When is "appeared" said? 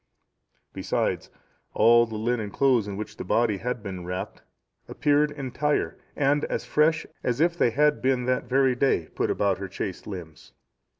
4.87-5.29